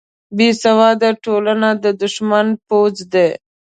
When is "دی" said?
3.13-3.29